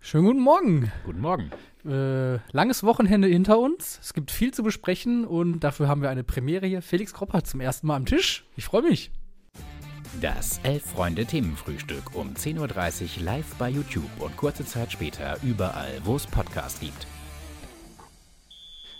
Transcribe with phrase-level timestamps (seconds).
[0.00, 0.92] Schönen guten Morgen.
[1.04, 1.50] Guten Morgen.
[1.84, 3.98] Äh, langes Wochenende hinter uns.
[4.02, 6.82] Es gibt viel zu besprechen und dafür haben wir eine Premiere hier.
[6.82, 8.44] Felix Kropper zum ersten Mal am Tisch.
[8.56, 9.10] Ich freue mich.
[10.20, 16.26] Das Elf-Freunde-Themenfrühstück um 10.30 Uhr live bei YouTube und kurze Zeit später überall, wo es
[16.26, 17.06] Podcasts gibt.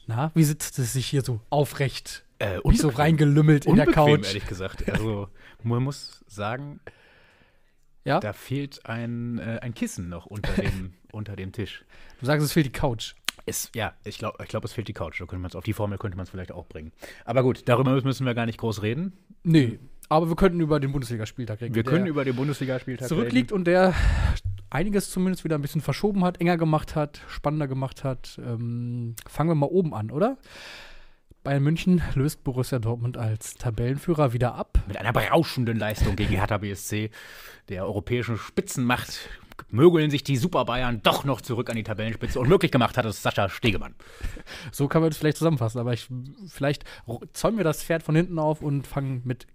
[0.07, 2.25] Na, wie sitzt es sich hier so aufrecht?
[2.39, 4.27] Äh, Nicht so reingelümmelt in der Couch.
[4.27, 4.89] ehrlich gesagt.
[4.89, 5.29] Also,
[5.63, 6.81] man muss sagen,
[8.05, 8.21] Ja?
[8.21, 11.85] da fehlt ein, äh, ein Kissen noch unter dem, unter dem Tisch.
[12.21, 13.15] Du sagst, es fehlt die Couch.
[13.47, 15.21] Es, ja, ich glaube, ich glaub, es fehlt die Couch.
[15.21, 16.93] Da könnte man's, auf die Formel könnte man es vielleicht auch bringen.
[17.25, 19.13] Aber gut, darüber müssen wir gar nicht groß reden.
[19.43, 19.79] Nee,
[20.11, 21.75] aber wir könnten über den Bundesligaspieltag reden.
[21.77, 23.95] Wir können über den Bundesligaspieltag zurückliegt und der
[24.69, 28.41] einiges zumindest wieder ein bisschen verschoben hat, enger gemacht hat, spannender gemacht hat.
[28.45, 30.37] Ähm, fangen wir mal oben an, oder?
[31.43, 34.79] Bayern München löst Borussia Dortmund als Tabellenführer wieder ab.
[34.87, 37.11] Mit einer berauschenden Leistung gegen Hertha BSC,
[37.71, 39.31] der europäischen Spitzenmacht,
[39.71, 42.39] mögeln sich die Super Bayern doch noch zurück an die Tabellenspitze.
[42.39, 43.95] Und möglich gemacht hat es Sascha Stegemann.
[44.71, 46.09] So kann man es vielleicht zusammenfassen, aber ich,
[46.47, 46.85] vielleicht
[47.33, 49.47] zäumen wir das Pferd von hinten auf und fangen mit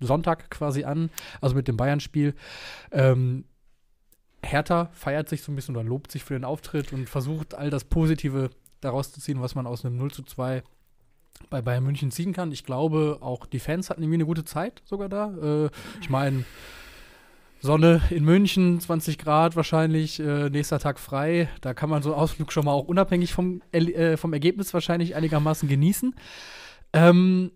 [0.00, 1.08] Sonntag quasi an,
[1.40, 2.34] also mit dem Bayern-Spiel.
[2.90, 3.44] Ähm,
[4.42, 7.70] Hertha feiert sich so ein bisschen oder lobt sich für den Auftritt und versucht all
[7.70, 10.64] das Positive daraus zu ziehen, was man aus einem 0 zu 2
[11.50, 12.52] bei Bayern München ziehen kann.
[12.52, 15.66] Ich glaube, auch die Fans hatten irgendwie eine gute Zeit sogar da.
[15.66, 16.44] Äh, ich meine,
[17.60, 21.48] Sonne in München, 20 Grad wahrscheinlich, äh, nächster Tag frei.
[21.60, 25.16] Da kann man so einen Ausflug schon mal auch unabhängig vom, äh, vom Ergebnis wahrscheinlich
[25.16, 26.14] einigermaßen genießen.
[26.92, 27.50] Ähm,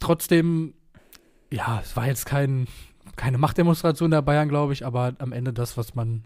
[0.00, 0.74] trotzdem,
[1.52, 2.66] ja, es war jetzt kein,
[3.16, 6.24] keine Machtdemonstration der Bayern, glaube ich, aber am Ende das, was man,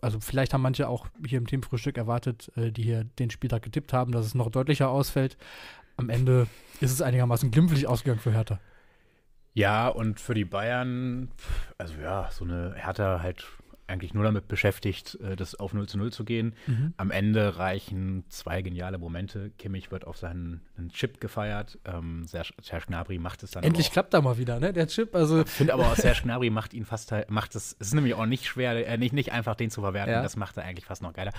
[0.00, 3.92] also vielleicht haben manche auch hier im Teamfrühstück erwartet, äh, die hier den Spieltag getippt
[3.92, 5.36] haben, dass es noch deutlicher ausfällt.
[5.96, 6.46] Am Ende
[6.80, 8.60] ist es einigermaßen glimpflich ausgegangen für Hertha.
[9.54, 11.30] Ja, und für die Bayern,
[11.78, 13.44] also ja, so eine Hertha halt
[13.88, 16.54] eigentlich nur damit beschäftigt, äh, das auf 0 zu 0 zu gehen.
[16.96, 19.50] Am Ende reichen zwei geniale Momente.
[19.58, 21.78] Kimmich wird auf seinen einen Chip gefeiert.
[21.84, 24.72] Ähm, Serge, Serge Gnabry macht es dann Endlich klappt da mal wieder, ne?
[24.72, 27.88] Der Chip, also Ich finde aber auch, Serge Gnabry macht ihn fast macht es, es
[27.88, 30.22] ist nämlich auch nicht schwer, äh, nicht, nicht einfach den zu verwerten, Ja.
[30.22, 31.32] das macht er eigentlich fast noch geiler.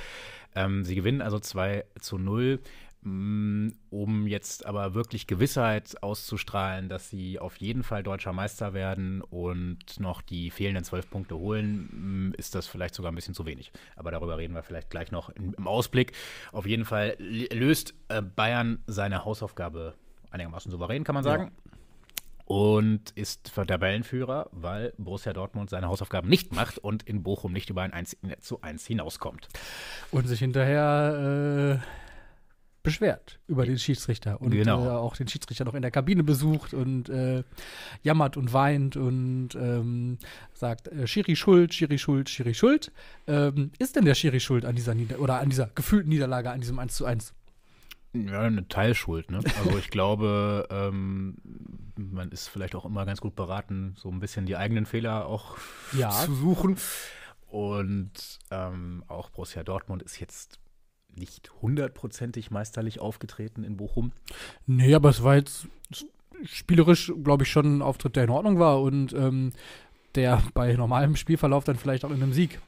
[0.56, 2.64] Ähm, sie gewinnen also 2 zu 0, mh,
[3.02, 10.00] um jetzt aber wirklich Gewissheit auszustrahlen, dass sie auf jeden Fall deutscher Meister werden und
[10.00, 13.72] noch die fehlenden zwölf Punkte holen, mh, ist das vielleicht sogar ein bisschen zu wenig.
[13.96, 16.12] Aber darüber reden wir vielleicht gleich noch im, Ausblick.
[16.52, 19.96] Auf jeden Fall löst äh, Bayern seine Hausaufgabe
[20.32, 21.52] einigermaßen souverän, kann man sagen
[22.50, 27.70] und ist für Tabellenführer, weil Borussia Dortmund seine Hausaufgaben nicht macht und in Bochum nicht
[27.70, 29.48] über ein 1 zu 1 hinauskommt.
[30.09, 32.09] und sich hinterher äh,
[32.84, 34.85] beschwert über den Schiedsrichter und Genau.
[34.85, 37.44] äh, auch den Schiedsrichter noch in der Kabine besucht und äh,
[38.03, 40.17] jammert und weint und ähm,
[40.53, 42.91] sagt äh, Schiri schuld, Schiri schuld, Schiri schuld.
[43.28, 46.62] Ähm, ist denn der Schiri schuld an dieser Nieder oder an dieser gefühlten Niederlage, an
[46.62, 47.34] diesem 1 zu 1?
[48.13, 49.40] Ja, eine Teilschuld, ne?
[49.63, 51.35] Also ich glaube, ähm,
[51.96, 55.57] man ist vielleicht auch immer ganz gut beraten, so ein bisschen die eigenen Fehler auch
[55.96, 56.09] Ja.
[56.09, 56.78] zu suchen.
[57.47, 58.11] Und
[58.51, 60.59] ähm, auch Borussia Dortmund ist jetzt
[61.16, 64.12] nicht hundertprozentig meisterlich aufgetreten in Bochum.
[64.66, 65.68] Nee, aber es war jetzt
[66.44, 69.53] spielerisch, glaube ich, schon ein Auftritt, der in Ordnung war und ähm,
[70.16, 72.59] der bei normalem Spielverlauf dann vielleicht auch in einem Sieg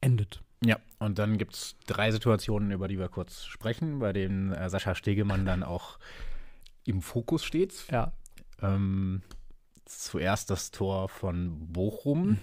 [0.00, 0.42] endet.
[0.64, 4.70] Ja, und dann gibt es drei Situationen, über die wir kurz sprechen, bei denen äh,
[4.70, 5.98] Sascha Stegemann dann auch
[6.84, 7.86] im Fokus steht.
[7.90, 8.12] Ja.
[8.62, 9.22] Ähm,
[9.84, 12.38] zuerst das Tor von Bochum,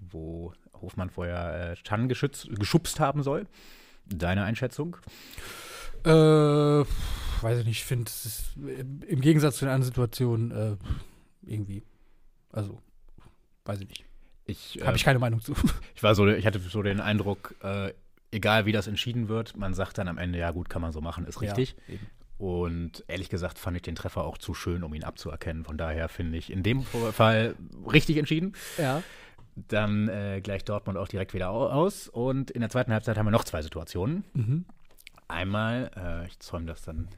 [0.00, 3.46] wo Hofmann vorher äh, Chan geschützt, geschubst haben soll.
[4.06, 4.96] Deine Einschätzung?
[6.04, 10.50] Äh, weiß ich nicht, ich finde, es ist äh, im Gegensatz zu den anderen Situationen
[10.50, 10.76] äh,
[11.42, 11.82] irgendwie,
[12.52, 12.80] also,
[13.64, 14.04] weiß ich nicht.
[14.44, 15.54] Ich, Habe ich keine Meinung zu.
[15.94, 17.92] ich war so, ich hatte so den Eindruck, äh,
[18.30, 21.00] egal wie das entschieden wird, man sagt dann am Ende, ja gut, kann man so
[21.00, 21.76] machen, ist richtig.
[21.88, 21.96] Ja.
[22.38, 25.64] Und ehrlich gesagt fand ich den Treffer auch zu schön, um ihn abzuerkennen.
[25.64, 27.56] Von daher finde ich in dem Fall
[27.90, 28.52] richtig entschieden.
[28.76, 29.02] Ja.
[29.56, 32.08] Dann äh, gleicht Dortmund auch direkt wieder au- aus.
[32.08, 34.24] Und in der zweiten Halbzeit haben wir noch zwei Situationen.
[34.34, 34.64] Mhm.
[35.28, 37.08] Einmal, äh, ich zäume das dann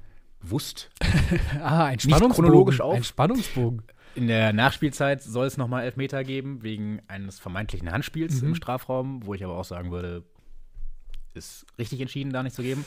[0.40, 0.90] bewusst.
[1.60, 2.80] Ah, ein chronologisch Spannungsbogen.
[2.82, 2.94] auf.
[2.96, 3.82] Ein Spannungsbogen.
[4.14, 8.48] In der Nachspielzeit soll es nochmal Elfmeter geben, wegen eines vermeintlichen Handspiels Mhm.
[8.48, 10.22] im Strafraum, wo ich aber auch sagen würde,
[11.34, 12.84] ist richtig entschieden, da nicht zu geben.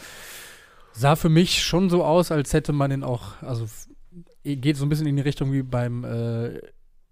[0.94, 3.66] Sah für mich schon so aus, als hätte man ihn auch, also
[4.44, 6.60] geht so ein bisschen in die Richtung wie beim äh,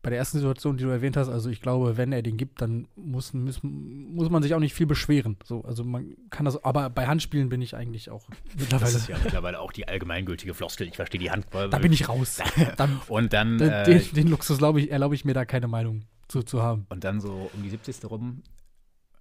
[0.01, 1.27] bei der ersten Situation, die du erwähnt hast.
[1.27, 4.73] Also ich glaube, wenn er den gibt, dann muss, muss, muss man sich auch nicht
[4.73, 5.35] viel beschweren.
[5.43, 8.95] So, also man kann das, aber bei Handspielen bin ich eigentlich auch Das mittlerweile.
[8.97, 10.87] ist ja mittlerweile auch die allgemeingültige Floskel.
[10.87, 11.69] Ich verstehe die Handball.
[11.69, 12.39] da bin ich raus.
[12.77, 16.05] Dann, Und dann, den, äh, den, den Luxus ich, erlaube ich mir da keine Meinung
[16.29, 16.85] zu, zu haben.
[16.89, 18.05] und dann so um die 70.
[18.09, 18.43] rum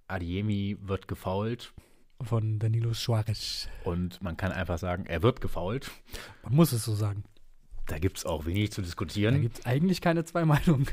[0.07, 1.73] Adiemi wird gefault.
[2.21, 3.69] Von Danilo Suarez.
[3.83, 5.89] Und man kann einfach sagen, er wird gefault.
[6.43, 7.23] Man muss es so sagen.
[7.89, 9.41] Da gibt es auch wenig zu Da diskutieren.
[9.41, 10.87] gibt es eigentlich keine zwei Meinungen.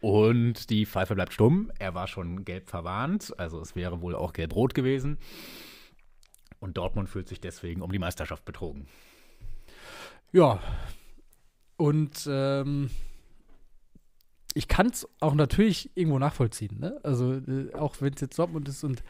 [0.00, 1.72] Und die Pfeife bleibt stumm.
[1.78, 5.18] Er war schon gelb verwarnt, also es wäre wohl auch gelb-rot gewesen.
[6.60, 8.86] Und Dortmund fühlt sich deswegen um die Meisterschaft betrogen.
[10.32, 10.60] Ja.
[11.78, 12.90] Und ähm,
[14.54, 17.00] ich kann es auch natürlich irgendwo nachvollziehen, ne?
[17.02, 19.02] Also äh, auch wenn es jetzt Dortmund ist und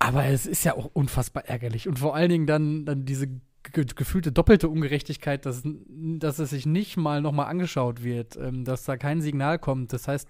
[0.00, 1.88] aber es ist ja auch unfassbar ärgerlich.
[1.88, 3.28] Und vor allen Dingen dann, dann diese
[3.62, 8.84] ge gefühlte doppelte Ungerechtigkeit, dass, dass es sich nicht mal nochmal angeschaut wird, ähm, dass
[8.84, 9.92] da kein Signal kommt.
[9.92, 10.28] Das heißt,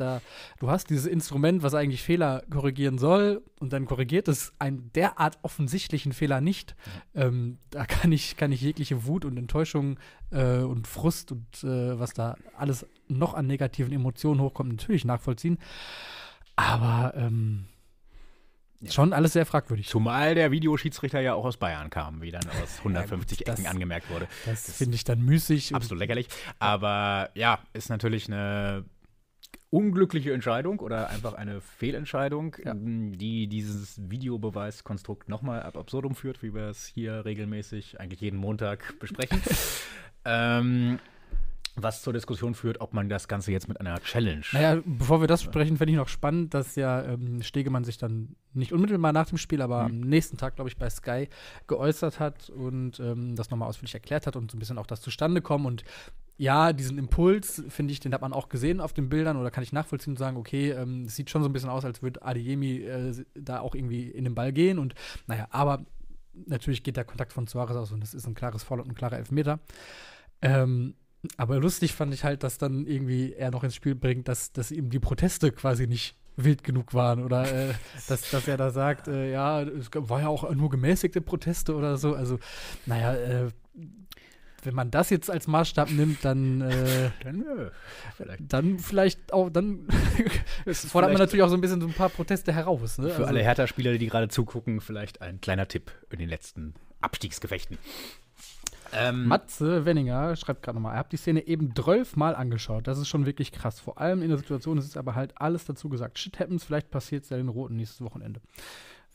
[0.00, 0.20] da,
[0.58, 5.38] du hast dieses Instrument, was eigentlich Fehler korrigieren soll, und dann korrigiert es einen derart
[5.42, 6.76] offensichtlichen Fehler nicht.
[7.14, 9.98] Ähm, da kann ich, kann ich jegliche Wut und Enttäuschung
[10.30, 15.58] äh, und Frust und äh, was da alles noch an negativen Emotionen hochkommt, natürlich nachvollziehen.
[16.56, 17.66] Aber ähm,
[18.80, 18.92] Ja.
[18.92, 19.88] schon alles sehr fragwürdig.
[19.88, 24.08] Zumal der Videoschiedsrichter ja auch aus Bayern kam, wie dann aus 150 das- Ecken angemerkt
[24.10, 24.28] wurde.
[24.46, 25.74] Das finde ich dann müßig.
[25.74, 26.28] Absolut lächerlich.
[26.60, 28.84] Aber ja, ist natürlich eine
[29.70, 32.72] unglückliche Entscheidung oder einfach eine Fehlentscheidung, Ja.
[32.74, 38.98] die dieses Videobeweiskonstrukt nochmal ab absurdum führt, wie wir es hier regelmäßig eigentlich jeden Montag
[38.98, 39.40] besprechen.
[40.24, 40.98] ähm,
[41.82, 44.44] was zur Diskussion führt, ob man das Ganze jetzt mit einer Challenge.
[44.52, 48.36] Naja, bevor wir das sprechen, fände ich noch spannend, dass ja ähm, Stegemann sich dann
[48.54, 51.28] nicht unmittelbar nach dem Spiel, aber am nächsten Tag, glaube ich, bei Sky
[51.66, 55.00] geäußert hat und ähm, das nochmal ausführlich erklärt hat und so ein bisschen auch das
[55.00, 55.66] zustande kommen.
[55.66, 55.84] Und
[56.36, 59.64] ja, diesen Impuls, finde ich, den hat man auch gesehen auf den Bildern oder kann
[59.64, 62.22] ich nachvollziehen und sagen, okay, ähm, es sieht schon so ein bisschen aus, als würde
[62.22, 64.94] Adeyemi äh, da auch irgendwie in den Ball gehen und
[65.26, 65.84] naja, aber
[66.46, 68.94] natürlich geht der Kontakt von Suarez aus und das ist ein klares Foul und ein
[68.94, 69.58] klarer Elfmeter.
[70.40, 70.94] Ähm,
[71.36, 74.70] aber lustig fand ich halt, dass dann irgendwie er noch ins Spiel bringt, dass, dass
[74.70, 77.74] ihm die Proteste quasi nicht wild genug waren oder äh,
[78.08, 81.96] dass, dass er da sagt, äh, ja, es war ja auch nur gemäßigte Proteste oder
[81.96, 82.14] so.
[82.14, 82.38] Also,
[82.86, 83.48] naja, äh,
[84.62, 87.70] wenn man das jetzt als Maßstab nimmt, dann, äh, Dann, äh,
[88.16, 88.52] vielleicht.
[88.52, 89.86] dann vielleicht auch, dann
[90.72, 92.98] fordert man natürlich auch so ein bisschen so ein paar Proteste heraus.
[92.98, 93.10] Ne?
[93.10, 97.78] Für alle Hertha-Spieler, die gerade zugucken, vielleicht ein kleiner Tipp in den letzten Abstiegsgefechten.
[98.92, 102.86] Ähm, Matze Wenninger schreibt gerade nochmal, er hat die Szene eben 12 Mal angeschaut.
[102.86, 103.80] Das ist schon wirklich krass.
[103.80, 106.18] Vor allem in der Situation ist es aber halt alles dazu gesagt.
[106.18, 108.40] Shit happens, vielleicht passiert es ja den Roten nächstes Wochenende.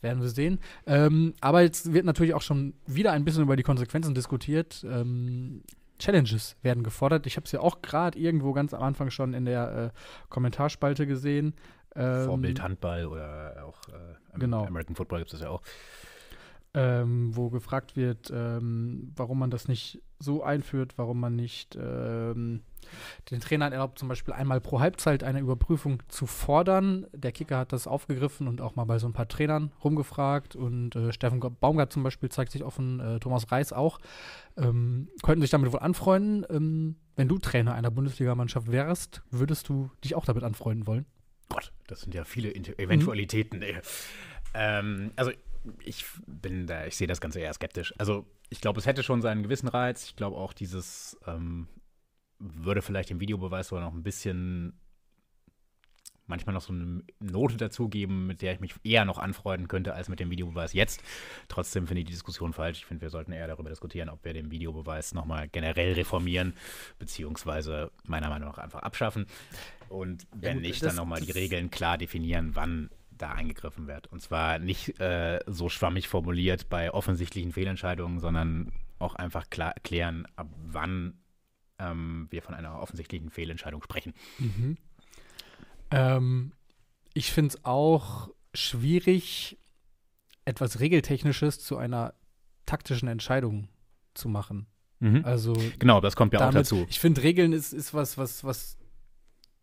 [0.00, 0.60] Werden wir sehen.
[0.86, 4.84] Ähm, aber jetzt wird natürlich auch schon wieder ein bisschen über die Konsequenzen diskutiert.
[4.88, 5.62] Ähm,
[5.98, 7.26] Challenges werden gefordert.
[7.26, 9.98] Ich habe es ja auch gerade irgendwo ganz am Anfang schon in der äh,
[10.28, 11.54] Kommentarspalte gesehen.
[11.96, 14.66] Ähm, Vorbild Handball oder auch äh, Genau.
[14.66, 15.62] American Football gibt es das ja auch.
[16.74, 22.62] Ähm, wo gefragt wird, ähm, warum man das nicht so einführt, warum man nicht ähm,
[23.30, 27.06] den Trainern erlaubt, zum Beispiel einmal pro Halbzeit eine Überprüfung zu fordern.
[27.12, 30.96] Der Kicker hat das aufgegriffen und auch mal bei so ein paar Trainern rumgefragt und
[30.96, 34.00] äh, Steffen Baumgart zum Beispiel zeigt sich offen, äh, Thomas Reis auch,
[34.56, 36.44] ähm, könnten sich damit wohl anfreunden.
[36.50, 41.06] Ähm, wenn du Trainer einer Bundesligamannschaft wärst, würdest du dich auch damit anfreunden wollen?
[41.48, 43.62] Gott, das sind ja viele Eventualitäten.
[44.54, 45.30] Ähm, also
[45.84, 47.94] ich bin da, ich sehe das Ganze eher skeptisch.
[47.98, 50.04] Also ich glaube, es hätte schon seinen gewissen Reiz.
[50.06, 51.68] Ich glaube auch, dieses ähm,
[52.38, 54.78] würde vielleicht dem Videobeweis sogar noch ein bisschen
[56.26, 60.08] manchmal noch so eine Note dazugeben, mit der ich mich eher noch anfreunden könnte als
[60.08, 61.02] mit dem Videobeweis jetzt.
[61.48, 62.78] Trotzdem finde ich die Diskussion falsch.
[62.78, 66.54] Ich finde, wir sollten eher darüber diskutieren, ob wir den Videobeweis nochmal generell reformieren,
[66.98, 69.26] beziehungsweise meiner Meinung nach einfach abschaffen.
[69.88, 74.06] Und wenn gut, nicht, dann nochmal die Regeln klar definieren, wann da eingegriffen wird.
[74.08, 80.26] Und zwar nicht äh, so schwammig formuliert bei offensichtlichen Fehlentscheidungen, sondern auch einfach klar erklären,
[80.36, 81.18] ab wann
[81.78, 84.14] ähm, wir von einer offensichtlichen Fehlentscheidung sprechen.
[85.90, 86.52] Ähm,
[87.12, 89.58] ich finde es auch schwierig,
[90.44, 92.14] etwas Regeltechnisches zu einer
[92.66, 93.68] taktischen Entscheidung
[94.14, 94.66] zu machen.
[95.24, 96.86] Also Genau, das kommt ja auch damit, dazu.
[96.88, 98.78] ich finde, Regeln ist, ist was, was, was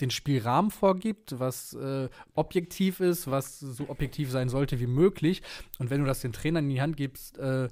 [0.02, 5.42] den Spielrahmen vorgibt, was äh, objektiv ist, was so objektiv sein sollte wie möglich.
[5.80, 7.70] Und wenn du das den Trainern in die Hand gibst, äh,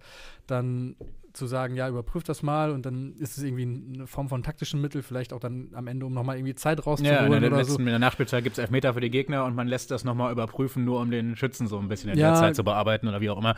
[0.48, 0.96] dann
[1.40, 4.80] zu sagen, ja, überprüf das mal und dann ist es irgendwie eine Form von taktischen
[4.82, 7.58] Mittel, vielleicht auch dann am Ende, um nochmal irgendwie Zeit Ja, rauszuholen in der, oder
[7.58, 7.80] letzten, so.
[7.80, 10.86] in der Nachspielzeit gibt es Elfmeter für die Gegner und man lässt das nochmal überprüfen,
[10.86, 12.32] nur um den Schützen so ein bisschen in Ja.
[12.34, 13.56] der Zeit zu bearbeiten oder wie auch immer.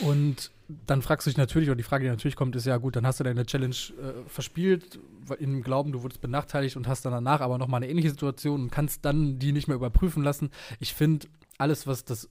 [0.00, 0.50] Und
[0.86, 3.06] dann fragst du dich natürlich, oder die Frage, die natürlich kommt, ist ja gut, dann
[3.06, 7.12] hast du deine Challenge äh, verspielt, weil- im Glauben, du wurdest benachteiligt und hast dann
[7.12, 10.50] danach aber nochmal eine ähnliche Situation und kannst dann die nicht mehr überprüfen lassen.
[10.80, 11.26] Ich finde,
[11.58, 12.28] alles, was das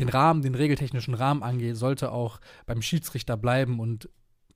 [0.00, 4.08] den Rahmen, den regeltechnischen Rahmen angeht, sollte auch beim Schiedsrichter bleiben und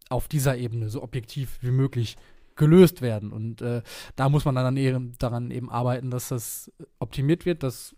[0.09, 2.17] auf dieser Ebene so objektiv wie möglich
[2.57, 3.33] gelöst werden.
[3.33, 3.83] Und äh,
[4.17, 7.97] da muss man dann eben, daran eben arbeiten, dass das optimiert wird, dass,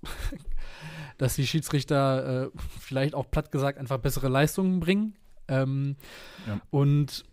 [1.19, 5.17] dass die Schiedsrichter äh, vielleicht auch platt gesagt einfach bessere Leistungen bringen.
[5.49, 5.97] Ähm,
[6.47, 6.61] Ja.
[6.71, 7.25] Und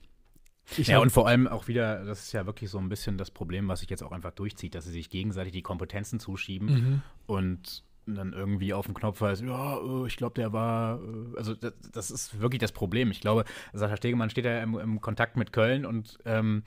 [0.77, 3.29] ich ja, und vor allem auch wieder, das ist ja wirklich so ein bisschen das
[3.29, 7.01] Problem, was sich jetzt auch einfach durchzieht, dass sie sich gegenseitig die Kompetenzen zuschieben Mhm.
[7.27, 11.53] und dann irgendwie auf dem Knopf heißt, ja, äh, ich glaube, der war, äh, also
[11.53, 13.11] das, das ist wirklich das Problem.
[13.11, 16.63] Ich glaube, Sascha Stegemann steht ja im, im Kontakt mit Köln und ähm,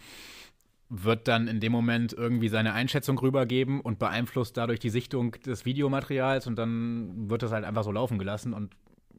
[0.88, 5.64] wird dann in dem Moment irgendwie seine Einschätzung rübergeben und beeinflusst dadurch die Sichtung des
[5.64, 8.76] Videomaterials und dann wird das halt einfach so laufen gelassen und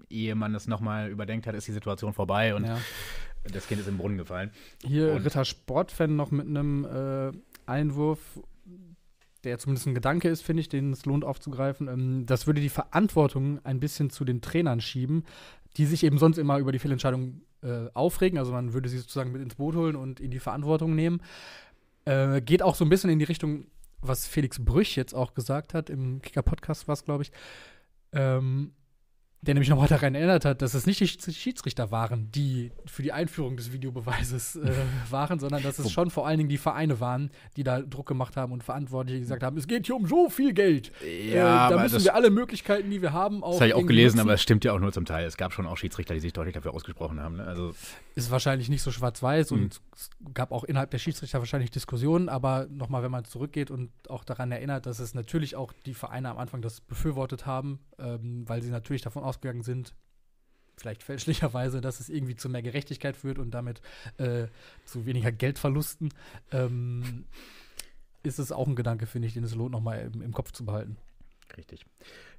[0.09, 2.77] ehe man es nochmal überdenkt hat, ist die Situation vorbei und ja.
[3.51, 4.51] das Kind ist im Brunnen gefallen.
[4.85, 7.31] Hier Und- Ritter Sportfan noch mit einem äh,
[7.65, 8.19] Einwurf,
[9.45, 11.87] der zumindest ein Gedanke ist, finde ich, den es lohnt aufzugreifen.
[11.87, 15.23] Ähm, das würde die Verantwortung ein bisschen zu den Trainern schieben,
[15.77, 18.37] die sich eben sonst immer über die Fehlentscheidung äh, aufregen.
[18.37, 21.21] Also man würde sie sozusagen mit ins Boot holen und in die Verantwortung nehmen.
[22.05, 23.65] Äh, geht auch so ein bisschen in die Richtung,
[24.01, 27.31] was Felix Brüch jetzt auch gesagt hat, im Kicker-Podcast war es, glaube ich.
[28.11, 28.73] Ähm,
[29.45, 33.01] der nämlich nochmal daran erinnert hat, dass es nicht die Schieds- Schiedsrichter waren, die für
[33.03, 34.71] die Einführung des Videobeweises äh,
[35.09, 38.35] waren, sondern dass es schon vor allen Dingen die Vereine waren, die da Druck gemacht
[38.37, 40.91] haben und Verantwortliche gesagt haben, es geht hier um so viel Geld.
[41.03, 44.17] äh, da müssen wir alle Möglichkeiten, die wir haben, auch Das habe ich auch gelesen,
[44.17, 44.27] nutzen.
[44.27, 45.25] aber es stimmt ja auch nur zum Teil.
[45.25, 47.37] Es gab schon auch Schiedsrichter, die sich deutlich dafür ausgesprochen haben.
[47.37, 47.45] Ne?
[47.45, 47.73] Also,
[48.15, 49.57] ist wahrscheinlich nicht so schwarz-weiß Mhm.
[49.63, 53.91] und es gab auch innerhalb der Schiedsrichter wahrscheinlich Diskussionen, aber nochmal, wenn man zurückgeht und
[54.09, 58.47] auch daran erinnert, dass es natürlich auch die Vereine am Anfang das befürwortet haben, ähm,
[58.47, 59.93] weil sie natürlich davon ausgegangen sind,
[60.77, 63.81] vielleicht fälschlicherweise, dass es irgendwie zu mehr Gerechtigkeit führt und damit
[64.17, 64.47] äh,
[64.85, 66.13] zu weniger Geldverlusten,
[66.51, 67.25] ähm,
[68.23, 70.65] ist es auch ein Gedanke, finde ich, den es lohnt, nochmal im, im Kopf zu
[70.65, 70.97] behalten.
[71.57, 71.85] Richtig.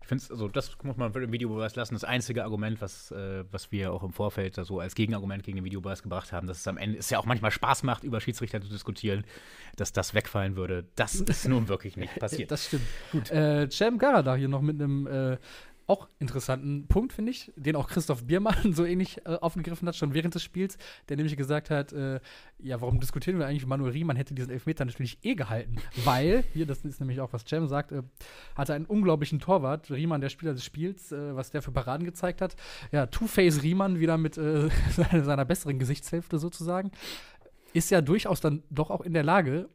[0.00, 1.94] Ich finde es, also das muss man im Videobeweis lassen.
[1.94, 5.56] Das einzige Argument, was, äh, was wir auch im Vorfeld da so als Gegenargument gegen
[5.56, 8.20] den Videobeweis gebracht haben, dass es am Ende es ja auch manchmal Spaß macht, über
[8.20, 9.24] Schiedsrichter zu diskutieren,
[9.76, 10.86] dass das wegfallen würde.
[10.94, 12.50] Das ist nun wirklich nicht passiert.
[12.50, 12.86] Das stimmt.
[13.10, 13.30] Gut.
[13.30, 15.38] Äh, Cem Garada hier noch mit einem äh,
[15.86, 20.14] auch interessanten Punkt, finde ich, den auch Christoph Biermann so ähnlich äh, aufgegriffen hat, schon
[20.14, 20.78] während des Spiels,
[21.08, 22.20] der nämlich gesagt hat, äh,
[22.58, 26.66] ja, warum diskutieren wir eigentlich, Manuel Riemann hätte diesen Elfmeter natürlich eh gehalten, weil, hier,
[26.66, 28.02] das ist nämlich auch, was Cem sagt, äh,
[28.56, 32.40] hatte einen unglaublichen Torwart, Riemann, der Spieler des Spiels, äh, was der für Paraden gezeigt
[32.40, 32.56] hat.
[32.90, 36.90] Ja, Two-Face Riemann wieder mit äh, seiner, seiner besseren Gesichtshälfte sozusagen,
[37.72, 39.68] ist ja durchaus dann doch auch in der Lage,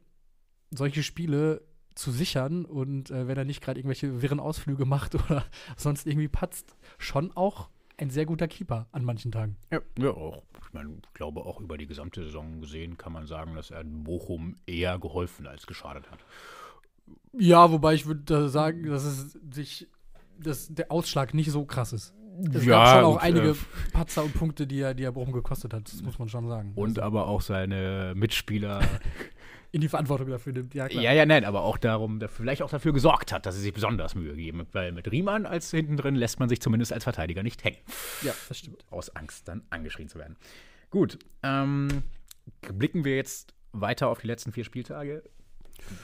[0.70, 1.62] solche Spiele
[1.94, 5.44] zu sichern und äh, wenn er nicht gerade irgendwelche wirren Ausflüge macht oder
[5.76, 7.68] sonst irgendwie patzt, schon auch
[7.98, 9.56] ein sehr guter Keeper an manchen Tagen.
[9.70, 10.42] Ja, ja auch.
[10.66, 13.84] Ich meine, ich glaube, auch über die gesamte Saison gesehen kann man sagen, dass er
[13.84, 16.18] Bochum eher geholfen als geschadet hat.
[17.38, 19.88] Ja, wobei ich würde sagen, dass es sich,
[20.38, 22.14] dass der Ausschlag nicht so krass ist.
[22.54, 23.56] Es Ja, gab schon auch gut, einige äh,
[23.92, 26.72] Patzer und Punkte, die er, die er Bochum gekostet hat, das muss man schon sagen.
[26.74, 28.80] Und Also, aber auch seine Mitspieler
[29.72, 30.74] in die Verantwortung dafür nimmt.
[30.74, 31.02] Ja, klar.
[31.02, 34.14] Ja, ja, nein, aber auch darum, vielleicht auch dafür gesorgt hat, dass sie sich besonders
[34.14, 34.66] Mühe geben.
[34.72, 37.78] Weil mit Riemann als hinten drin lässt man sich zumindest als Verteidiger nicht hängen.
[38.22, 38.84] ja das stimmt.
[38.90, 40.36] Aus Angst, dann angeschrien zu werden.
[40.90, 41.88] Gut, ähm,
[42.60, 45.22] blicken wir jetzt weiter auf die letzten vier Spieltage.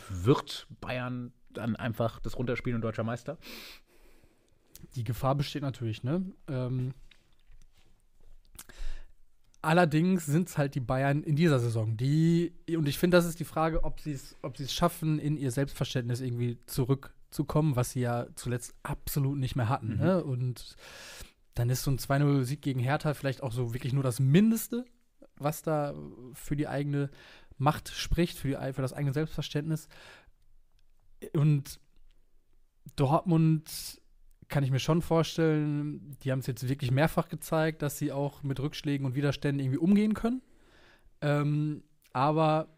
[0.08, 3.36] Wird Bayern dann einfach das runterspielen und deutscher Meister?
[4.94, 6.24] Die Gefahr besteht natürlich, ne?
[6.48, 6.94] Ähm,
[9.62, 13.40] allerdings sind es halt die Bayern in dieser Saison, die, und ich finde, das ist
[13.40, 18.00] die Frage, ob sie es ob sie's schaffen, in ihr Selbstverständnis irgendwie zurückzukommen, was sie
[18.00, 19.94] ja zuletzt absolut nicht mehr hatten.
[19.94, 19.98] Mhm.
[19.98, 20.24] Ne?
[20.24, 20.76] Und
[21.54, 24.84] dann ist so ein 2-0-Sieg gegen Hertha vielleicht auch so wirklich nur das Mindeste,
[25.36, 25.94] was da
[26.34, 27.10] für die eigene
[27.56, 29.88] Macht spricht, für, die, für das eigene Selbstverständnis.
[31.32, 31.80] Und
[32.94, 33.97] Dortmund
[34.48, 38.42] kann ich mir schon vorstellen, die haben es jetzt wirklich mehrfach gezeigt, dass sie auch
[38.42, 40.42] mit Rückschlägen und Widerständen irgendwie umgehen können.
[41.20, 42.68] Ähm, aber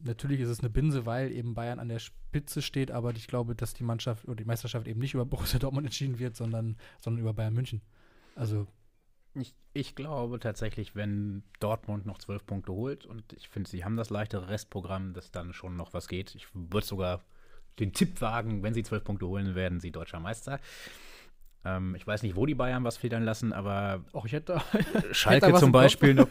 [0.00, 3.54] natürlich ist es eine Binse, weil eben Bayern an der Spitze steht, aber ich glaube,
[3.54, 7.20] dass die Mannschaft oder die Meisterschaft eben nicht über Borussia Dortmund entschieden wird, sondern, sondern
[7.22, 7.80] über Bayern München.
[8.34, 8.66] Also,
[9.34, 13.96] Ich, ich glaube tatsächlich, wenn Dortmund noch zwölf Punkte holt und ich finde, sie haben
[13.96, 16.34] das leichtere Restprogramm, dass dann schon noch was geht.
[16.34, 17.24] Ich würde sogar
[17.78, 20.60] den Tipp wagen, wenn sie zwölf Punkte holen, werden sie deutscher Meister.
[21.64, 24.60] Ähm, ich weiß nicht, wo die Bayern was federn lassen, aber auch ich hätte
[25.12, 25.72] Schalke was zum.
[25.72, 26.28] Beispiel noch.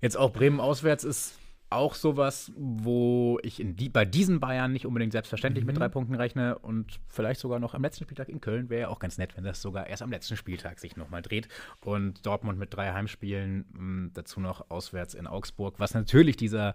[0.00, 1.38] Jetzt auch Bremen auswärts ist
[1.70, 5.78] auch sowas, wo ich die, bei diesen Bayern nicht unbedingt selbstverständlich mit Mhm.
[5.80, 8.98] drei Punkten rechne und vielleicht sogar noch am letzten Spieltag in Köln wäre ja auch
[8.98, 11.48] ganz nett, wenn das sogar erst am letzten Spieltag sich nochmal dreht
[11.80, 16.74] und Dortmund mit drei Heimspielen, mh, dazu noch auswärts in Augsburg, was natürlich dieser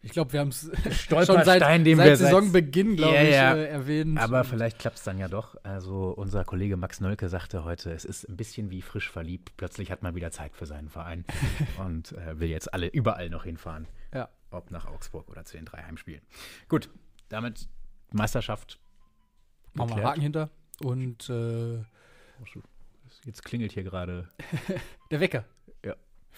[0.00, 3.54] Ich glaube, wir haben es Stolperstein, seit, den seit wir Saisonbeginn, glaube Ja, ich, ja.
[3.54, 4.18] Äh, erwähnt.
[4.18, 5.56] Aber vielleicht klappt es dann ja doch.
[5.64, 9.56] Also unser Kollege Max Nölke sagte heute, es ist ein bisschen wie frisch verliebt.
[9.56, 11.24] Plötzlich hat man wieder Zeit für seinen Verein
[11.84, 13.88] und äh, will jetzt alle überall noch hinfahren.
[14.14, 14.28] Ja.
[14.50, 16.22] Ob nach Augsburg oder zu den drei Heimspielen.
[16.68, 16.90] Gut,
[17.28, 17.68] damit
[18.12, 18.78] Meisterschaft.
[19.74, 20.04] machen wir.
[20.04, 20.50] Haken hinter.
[20.80, 21.78] Und äh,
[23.24, 24.28] Jetzt klingelt hier gerade.
[25.10, 25.44] der Wecker.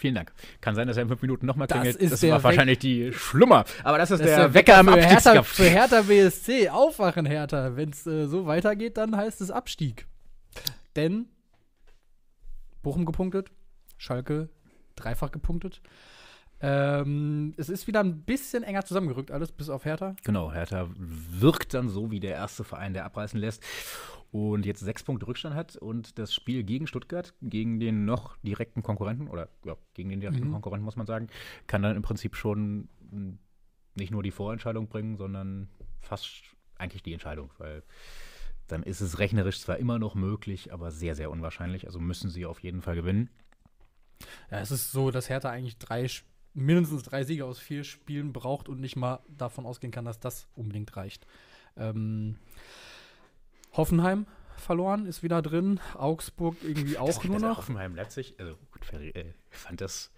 [0.00, 0.32] Vielen Dank.
[0.62, 1.96] Kann sein, dass er in fünf Minuten nochmal klingelt.
[1.96, 3.66] ist das der war wahrscheinlich die Schlummer.
[3.84, 5.48] Aber das ist Das ist der, Wecker am für Hertha, Abstiegskampf.
[5.48, 6.70] für Hertha BSC.
[6.70, 7.76] Aufwachen, Hertha.
[7.76, 10.06] Wenn es äh, so weitergeht, dann heißt es Abstieg.
[10.96, 11.26] Denn
[12.80, 13.50] Bochum gepunktet,
[13.98, 14.48] Schalke
[14.96, 15.82] dreifach gepunktet.
[16.62, 20.16] Ähm, es ist wieder ein bisschen enger zusammengerückt, alles bis auf Hertha.
[20.24, 23.62] Genau, Hertha wirkt dann so wie der erste Verein, der abreißen lässt
[24.32, 28.82] und jetzt sechs Punkte Rückstand hat und das Spiel gegen Stuttgart, gegen den noch direkten
[28.82, 30.52] Konkurrenten oder ja, gegen den direkten Mhm.
[30.52, 31.28] Konkurrenten muss man sagen,
[31.66, 32.88] kann dann im Prinzip schon
[33.94, 35.68] nicht nur die Vorentscheidung bringen, sondern
[36.00, 36.42] fast
[36.76, 37.82] eigentlich die Entscheidung, weil
[38.68, 41.86] dann ist es rechnerisch zwar immer noch möglich, aber sehr, sehr unwahrscheinlich.
[41.86, 43.30] Also müssen sie auf jeden Fall gewinnen.
[44.50, 46.06] Ja, es ist so, dass Hertha eigentlich drei,
[46.54, 50.46] mindestens drei Siege aus vier Spielen braucht und nicht mal davon ausgehen kann, dass das
[50.54, 51.26] unbedingt reicht.
[51.76, 52.36] Ähm,
[53.72, 55.80] Hoffenheim verloren, ist wieder drin.
[55.94, 57.56] Augsburg irgendwie auch Das- nur das noch.
[57.58, 60.12] Hoffenheim Leipzig, also gut, äh, ich fand das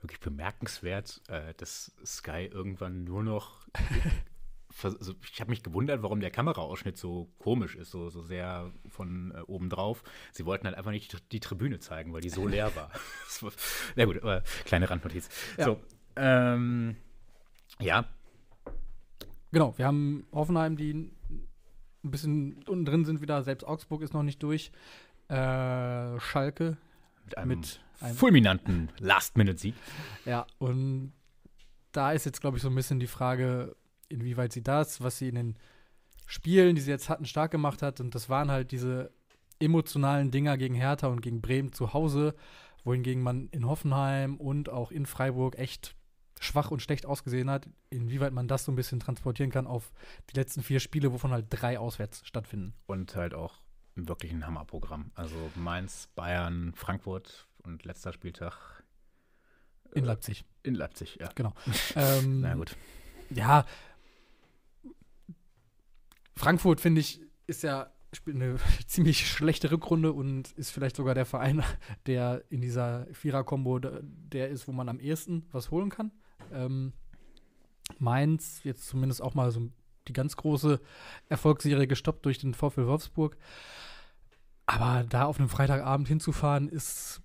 [0.00, 3.66] wirklich bemerkenswert, äh, dass Sky irgendwann nur noch.
[4.82, 9.32] also ich habe mich gewundert, warum der Kameraausschnitt so komisch ist, so, so sehr von
[9.34, 10.02] äh, oben drauf.
[10.32, 12.90] Sie wollten halt einfach nicht die, die Tribüne zeigen, weil die so leer war.
[13.40, 13.52] War-
[13.96, 15.28] Na gut, aber kleine Randnotiz.
[15.56, 15.64] Ja.
[15.66, 15.80] So,
[16.16, 16.96] ähm,
[17.80, 18.06] ja,
[19.52, 21.12] Genau, wir haben Hoffenheim, die
[22.04, 23.42] ein bisschen unten drin sind wieder.
[23.42, 24.70] Selbst Augsburg ist noch nicht durch.
[25.28, 26.76] Äh, Schalke
[27.24, 29.74] mit einem mit einem fulminanten Last-Minute-Sieg.
[30.26, 31.12] Ja, und
[31.92, 33.74] da ist jetzt, glaube ich, so ein bisschen die Frage,
[34.08, 35.56] inwieweit sie das, was sie in den
[36.26, 38.00] Spielen, die sie jetzt hatten, stark gemacht hat.
[38.00, 39.12] Und das waren halt diese
[39.58, 42.34] emotionalen Dinger gegen Hertha und gegen Bremen zu Hause,
[42.84, 45.94] wohingegen man in Hoffenheim und auch in Freiburg echt
[46.44, 47.68] schwach und schlecht ausgesehen hat.
[47.90, 49.92] Inwieweit man das so ein bisschen transportieren kann auf
[50.30, 52.74] die letzten vier Spiele, wovon halt drei auswärts stattfinden.
[52.86, 53.62] und halt auch
[53.96, 55.10] wirklich ein Hammerprogramm.
[55.14, 58.84] Also Mainz, Bayern, Frankfurt und letzter Spieltag
[59.92, 60.44] In äh, Leipzig.
[60.62, 61.30] In Leipzig, ja.
[61.96, 62.76] Ähm, Na gut.
[63.30, 63.64] Ja.
[66.36, 71.26] Frankfurt, finde ich, ist ja spielt eine ziemlich schlechte Rückrunde und ist vielleicht sogar der
[71.26, 71.62] Verein,
[72.06, 76.12] der in dieser Vierer-Kombo der, der ist, wo man am ehesten was holen kann.
[76.52, 76.92] Ähm,
[77.98, 79.70] Mainz jetzt zumindest auch mal so
[80.08, 80.80] die ganz große
[81.28, 83.36] Erfolgsserie gestoppt durch den VfL Wolfsburg.
[84.66, 87.22] Aber da auf einem Freitagabend hinzufahren, ist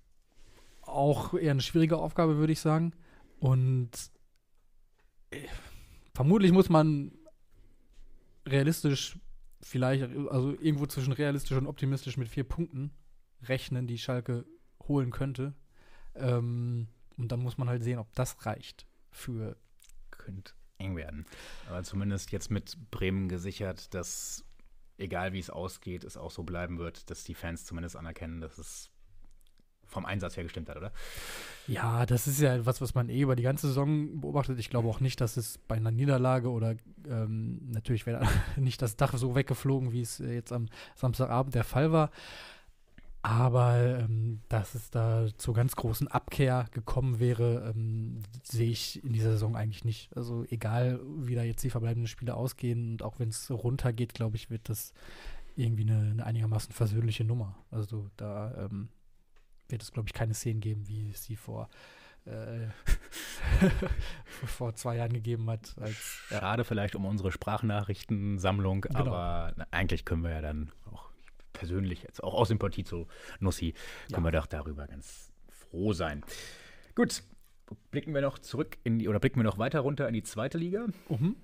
[0.82, 2.92] auch eher eine schwierige Aufgabe, würde ich sagen.
[3.38, 3.90] Und
[5.30, 5.46] äh,
[6.14, 7.12] vermutlich muss man
[8.46, 9.18] realistisch
[9.62, 12.92] vielleicht, also irgendwo zwischen realistisch und optimistisch mit vier Punkten
[13.42, 14.44] rechnen, die Schalke
[14.86, 15.54] holen könnte.
[16.14, 19.56] Ähm, und dann muss man halt sehen, ob das reicht für.
[20.10, 21.26] Könnte eng werden.
[21.68, 24.44] Aber zumindest jetzt mit Bremen gesichert, dass
[24.98, 28.58] egal wie es ausgeht, es auch so bleiben wird, dass die Fans zumindest anerkennen, dass
[28.58, 28.90] es
[29.86, 30.92] vom Einsatz her gestimmt hat, oder?
[31.66, 34.58] Ja, das ist ja was, was man eh über die ganze Saison beobachtet.
[34.60, 36.76] Ich glaube auch nicht, dass es bei einer Niederlage oder
[37.08, 41.64] ähm, natürlich wäre nicht das Dach so weggeflogen, wie es äh, jetzt am Samstagabend der
[41.64, 42.10] Fall war.
[43.22, 49.12] Aber ähm, dass es da zur ganz großen Abkehr gekommen wäre, ähm, sehe ich in
[49.12, 50.16] dieser Saison eigentlich nicht.
[50.16, 54.36] Also egal, wie da jetzt die verbleibenden Spiele ausgehen und auch wenn es runtergeht, glaube
[54.36, 54.94] ich, wird das
[55.54, 57.56] irgendwie eine, eine einigermaßen versöhnliche Nummer.
[57.70, 58.88] Also da ähm,
[59.68, 61.68] wird es, glaube ich, keine Szenen geben, wie es sie vor,
[62.24, 62.68] äh,
[64.46, 65.74] vor zwei Jahren gegeben hat.
[65.78, 66.40] Als, ja.
[66.40, 69.00] Schade vielleicht um unsere Sprachnachrichtensammlung, Genau.
[69.00, 71.09] aber eigentlich können wir ja dann auch
[71.60, 73.06] persönlich, jetzt auch aus Sympathie zu
[73.38, 73.74] Nussi,
[74.10, 76.22] können wir doch darüber ganz froh sein.
[76.94, 77.22] Gut,
[77.90, 80.56] blicken wir noch zurück in die, oder blicken wir noch weiter runter in die zweite
[80.56, 80.86] Liga.
[81.10, 81.36] Mhm.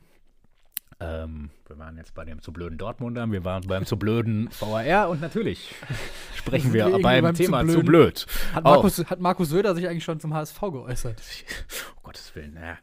[0.99, 5.11] Ähm, wir waren jetzt bei dem zu blöden Dortmundern, wir waren beim zu blöden VAR
[5.11, 5.75] und natürlich
[6.35, 7.85] sprechen wir beim, beim zu Thema zu blöden?
[7.85, 8.27] blöd.
[8.55, 8.65] Hat.
[8.65, 11.21] Markus, hat Markus Söder sich eigentlich schon zum HSV geäußert?
[11.97, 12.79] Um Gottes Willen, ja.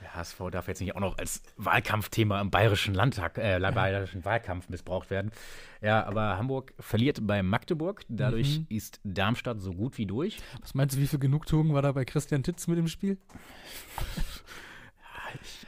[0.00, 4.68] Der HSV darf jetzt nicht auch noch als Wahlkampfthema im bayerischen Landtag, äh, bayerischen Wahlkampf
[4.68, 5.32] missbraucht werden.
[5.80, 8.02] Ja, aber Hamburg verliert bei Magdeburg.
[8.08, 8.66] Dadurch Mhm.
[8.68, 10.38] ist Darmstadt so gut wie durch.
[10.60, 13.18] Was meinst du, wie viel Genugtuung war da bei Christian Titz mit dem Spiel?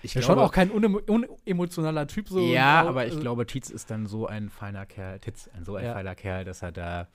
[0.03, 2.29] Ich Der ist schon auch kein unemo- unemotionaler Typ.
[2.29, 5.65] So ja, aber ich äh, glaube, Tietz ist dann so ein feiner Kerl, Titz, ein
[5.65, 5.93] so ein Ja.
[5.93, 7.09] feiner Kerl, dass er da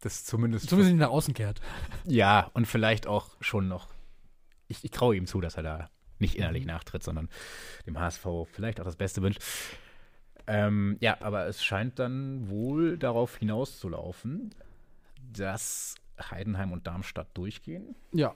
[0.00, 1.60] das zumindest, Zumindest nicht nach außen kehrt.
[2.04, 3.88] ja und vielleicht auch schon noch.
[4.68, 7.28] Ich, ich traue ihm zu, dass er da nicht innerlich nachtritt, sondern
[7.86, 9.42] dem HSV vielleicht auch das Beste wünscht.
[10.52, 14.50] Ähm, ja, aber es scheint dann wohl darauf hinauszulaufen,
[15.32, 17.94] dass Heidenheim und Darmstadt durchgehen.
[18.12, 18.34] Ja,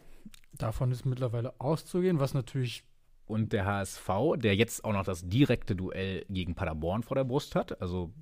[0.53, 2.85] davon ist mittlerweile auszugehen, was natürlich
[3.27, 7.57] Und der HSV, der jetzt auch noch das direkte Duell gegen Paderborn vor der Brust
[7.57, 8.13] hat, also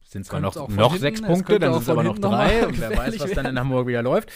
[0.00, 2.96] sind zwar noch, noch hinten, sechs Punkte, dann sind es aber noch drei und wer
[2.96, 3.58] weiß, was dann in werden.
[3.58, 4.32] Hamburg wieder läuft.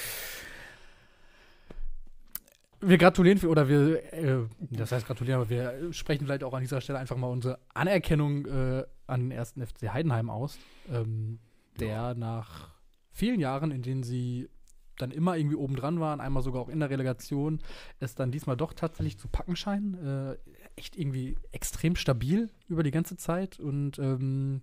[2.80, 6.82] Wir gratulieren oder wir, äh, das heißt gratulieren, aber wir sprechen vielleicht auch an dieser
[6.82, 10.58] Stelle einfach mal unsere Anerkennung äh, an den ersten FC Heidenheim aus,
[10.90, 11.38] ähm,
[11.78, 12.70] der nach
[13.10, 14.48] vielen Jahren, in denen sie
[14.98, 17.60] dann immer irgendwie oben dran waren, einmal sogar auch in der Relegation,
[18.00, 19.94] es dann diesmal doch tatsächlich zu packen scheinen.
[19.94, 20.36] Äh,
[20.76, 24.62] echt irgendwie extrem stabil über die ganze Zeit und ähm,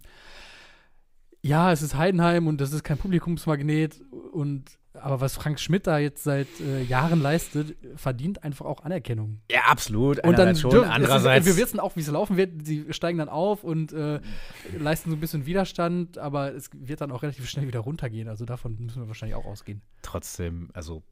[1.41, 4.01] ja, es ist Heidenheim und das ist kein Publikumsmagnet
[4.31, 9.39] und aber was Frank Schmidt da jetzt seit äh, Jahren leistet, verdient einfach auch Anerkennung.
[9.51, 10.23] Ja, absolut.
[10.23, 11.47] Und dann schon, dürfen- andererseits.
[11.47, 12.65] Ist, wir wissen auch, wie es laufen wird.
[12.65, 14.19] Sie steigen dann auf und äh,
[14.77, 18.27] leisten so ein bisschen Widerstand, aber es wird dann auch relativ schnell wieder runtergehen.
[18.27, 19.81] Also davon müssen wir wahrscheinlich auch ausgehen.
[20.01, 21.03] trotzdem, also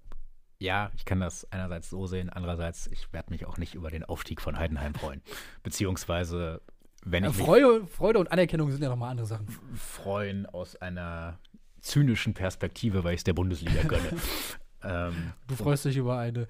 [0.59, 4.03] ja, ich kann das einerseits so sehen, andererseits, ich werde mich auch nicht über den
[4.03, 5.23] Aufstieg von Heidenheim freuen.
[5.63, 6.61] Beziehungsweise,
[7.03, 9.47] wenn ich mich Freude, Freude und Anerkennung sind ja nochmal andere Sachen.
[9.75, 11.39] freuen aus einer
[11.81, 14.13] zynischen Perspektive, weil ich es der Bundesliga gönne.
[14.83, 16.47] ähm, Du freust dich über eine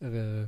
[0.00, 0.46] äh,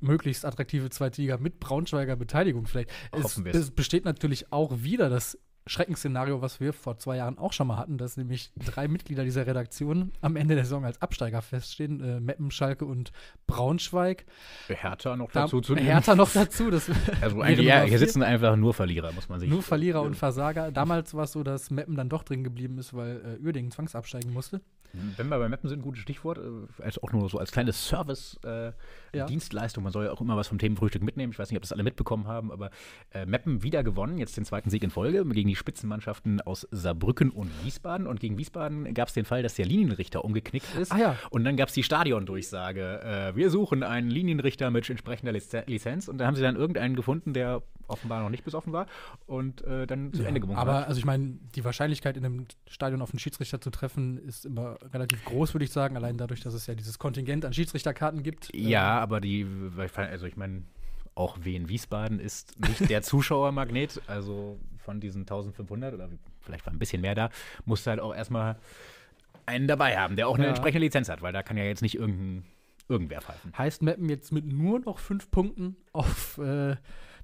[0.00, 2.90] möglichst attraktive zweite Liga mit Braunschweiger Beteiligung vielleicht.
[3.12, 7.52] Es, Hoffen es besteht natürlich auch wieder das Schreckensszenario, was wir vor zwei Jahren auch
[7.52, 11.42] schon mal hatten, dass nämlich drei Mitglieder dieser Redaktion am Ende der Saison als Absteiger
[11.42, 13.12] feststehen: äh, Meppen, Schalke und
[13.46, 14.24] Braunschweig.
[14.68, 15.86] Hertha noch Da, dazu zu nehmen.
[15.86, 16.70] Hertha noch dazu.
[16.70, 19.48] Das Also eigentlich, ja, hier sitzen einfach nur Verlierer, muss man sich.
[19.48, 20.72] Nur Verlierer und Versager.
[20.72, 24.32] Damals war es so, dass Meppen dann doch drin geblieben ist, weil äh, Uerdingen zwangsabsteigen
[24.32, 24.60] musste.
[24.92, 27.72] Wenn wir bei Mappen sind, ein gutes Stichwort, äh, als auch nur so als kleine
[27.72, 29.82] Service-Dienstleistung.
[29.82, 29.84] Ja.
[29.84, 31.32] Man soll ja auch immer was vom Themenfrühstück mitnehmen.
[31.32, 32.70] Ich weiß nicht, ob das alle mitbekommen haben, aber
[33.12, 37.30] äh, Meppen wieder gewonnen, jetzt den zweiten Sieg in Folge gegen die Spitzenmannschaften aus Saarbrücken
[37.30, 38.06] und Wiesbaden.
[38.06, 40.92] Und gegen Wiesbaden gab es den Fall, dass der Linienrichter umgeknickt ist.
[40.92, 41.16] Ah ja.
[41.30, 43.00] Und dann gab es die Stadiondurchsage.
[43.02, 46.08] Äh, wir suchen einen Linienrichter mit entsprechender Liz- Lizenz.
[46.08, 48.86] Und da haben sie dann irgendeinen gefunden, der offenbar noch nicht besoffen war
[49.26, 50.88] und äh, dann zu Ende gewunken Aber hat.
[50.88, 54.78] also ich meine, die Wahrscheinlichkeit in einem Stadion auf einen Schiedsrichter zu treffen, ist immer
[54.94, 55.96] relativ groß, würde ich sagen.
[55.96, 58.54] Allein dadurch, dass es ja dieses Kontingent an Schiedsrichterkarten gibt.
[58.54, 59.46] Ja, aber die,
[59.96, 60.62] also ich meine,
[61.14, 64.00] auch Wien Wiesbaden ist nicht der Zuschauermagnet.
[64.06, 66.08] Also von diesen 1500 oder
[66.40, 67.30] vielleicht war ein bisschen mehr da,
[67.66, 68.56] musst du halt auch erstmal
[69.46, 70.50] einen dabei haben, der auch eine Ja.
[70.50, 72.44] entsprechende Lizenz hat, weil da kann ja jetzt nicht irgendein,
[72.88, 73.52] irgendwer pfeifen.
[73.56, 76.76] Heißt Meppen jetzt mit nur noch fünf Punkten auf äh,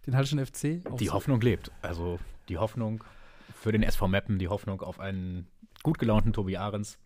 [0.07, 0.83] den Hallischen FC?
[0.99, 1.71] Die Hoffnung lebt.
[1.83, 3.03] Also die Hoffnung
[3.61, 5.47] für den SV Meppen, die Hoffnung auf einen
[5.83, 6.99] gut gelaunten Tobi Ahrens,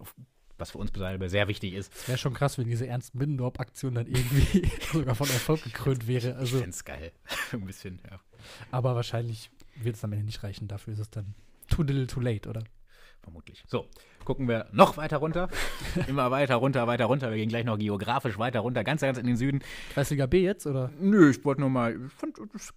[0.00, 0.14] auf,
[0.58, 2.08] was für uns beide sehr wichtig ist.
[2.08, 6.30] Wäre schon krass, wenn diese Ernst Binnendorp-Aktion dann irgendwie sogar von Erfolg gekrönt wäre.
[6.30, 7.12] Ich Also, fände es geil.
[7.52, 8.20] ein bisschen, ja.
[8.70, 10.68] aber wahrscheinlich wird es am Ende nicht reichen.
[10.68, 11.34] Dafür ist es dann
[11.68, 12.64] too little too late, oder?
[13.24, 13.64] Vermutlich.
[13.66, 13.86] So,
[14.24, 15.48] gucken wir noch weiter runter.
[16.08, 17.30] Immer weiter runter, weiter runter.
[17.30, 19.60] Wir gehen gleich noch geografisch weiter runter, ganz, ganz in den Süden.
[19.94, 20.90] Kreisliga B jetzt, oder?
[21.00, 22.72] Nö, ich wollte nur mal, ich fand das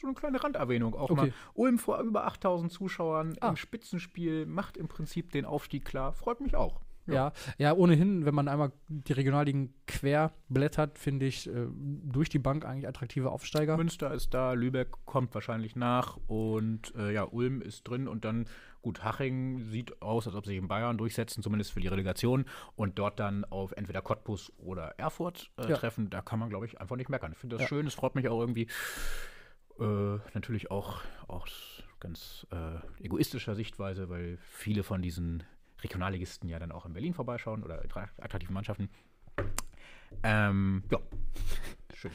[0.00, 1.14] so eine kleine Randerwähnung auch Okay.
[1.14, 1.32] mal.
[1.54, 3.50] Ulm vor über 8000 Zuschauern Ah.
[3.50, 6.12] im Spitzenspiel macht im Prinzip den Aufstieg klar.
[6.12, 6.80] Freut mich auch.
[7.06, 7.32] Ja.
[7.58, 12.64] ja, ohnehin, wenn man einmal die Regionalligen quer blättert, finde ich äh, durch die Bank
[12.64, 13.76] eigentlich attraktive Aufsteiger.
[13.76, 18.46] Münster ist da, Lübeck kommt wahrscheinlich nach und äh, ja, Ulm ist drin und dann,
[18.82, 22.44] gut, Haching sieht aus, als ob sie sich in Bayern durchsetzen, zumindest für die Relegation
[22.76, 25.76] und dort dann auf entweder Cottbus oder Erfurt äh, Ja.
[25.76, 26.10] treffen.
[26.10, 27.32] Da kann man, glaube ich, einfach nicht meckern.
[27.32, 27.68] Ich finde das Ja.
[27.68, 28.66] schön, es freut mich auch irgendwie.
[29.80, 35.44] Äh, natürlich auch aus ganz äh, egoistischer Sichtweise, weil viele von diesen
[35.82, 37.82] Regionalligisten ja dann auch in Berlin vorbeischauen oder
[38.18, 38.90] attraktiven Mannschaften.
[40.22, 40.98] Ähm, ja,
[41.94, 42.12] schön.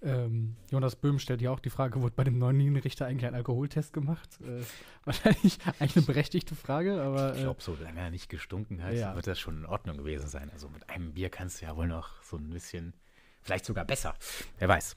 [0.00, 3.34] Ähm, Jonas Böhm stellt ja auch die Frage, wurde bei dem neuen Linienrichter eigentlich ein
[3.34, 4.28] Alkoholtest gemacht?
[4.40, 4.62] Äh,
[5.04, 9.14] wahrscheinlich eigentlich eine berechtigte Frage, aber Ich äh, glaube, solange er nicht gestunken hat, Ja.
[9.16, 10.50] wird das schon in Ordnung gewesen sein.
[10.52, 12.94] Also mit einem Bier kannst du ja wohl noch so ein bisschen,
[13.42, 14.14] vielleicht sogar besser.
[14.58, 14.96] Wer weiß.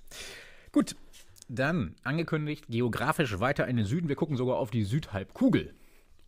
[0.71, 0.95] Gut,
[1.49, 4.07] dann angekündigt, geografisch weiter in den Süden.
[4.07, 5.73] Wir gucken sogar auf die Südhalbkugel.